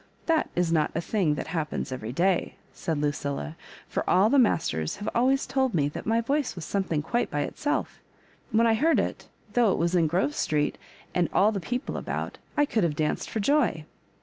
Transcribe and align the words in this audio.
That 0.25 0.49
is 0.55 0.71
not 0.71 0.89
a 0.95 0.99
thing 0.99 1.35
that 1.35 1.45
happens 1.49 1.91
every 1.91 2.11
day," 2.11 2.55
said 2.73 2.97
Lucilla, 2.97 3.55
"for 3.87 4.03
all 4.09 4.31
the 4.31 4.39
masters 4.39 4.95
have 4.95 5.07
al 5.13 5.27
ways 5.27 5.45
told 5.45 5.75
me 5.75 5.89
that 5.89 6.07
my 6.07 6.21
voice 6.21 6.55
was 6.55 6.65
something 6.65 7.03
quite 7.03 7.29
by 7.29 7.41
itself 7.41 7.99
When 8.51 8.65
I 8.65 8.73
heard 8.73 8.99
it, 8.99 9.27
though 9.53 9.71
it 9.71 9.77
was 9.77 9.93
in 9.93 10.07
Grove 10.07 10.33
Street, 10.33 10.79
and 11.13 11.29
all 11.31 11.51
the 11.51 11.59
people 11.59 11.97
about, 11.97 12.39
I 12.57 12.65
could 12.65 12.83
have 12.83 12.95
danced 12.95 13.29
for 13.29 13.39
joy." 13.41 13.85